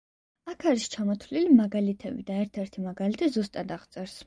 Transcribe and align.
აქ 0.53 0.63
არის 0.71 0.85
ჩამოთვლილი 0.93 1.53
მაგალითები 1.59 2.27
და 2.31 2.39
ერთ-ერთი 2.47 2.87
მაგალითი 2.89 3.33
ზუსტად 3.39 3.79
აღწერს. 3.79 4.19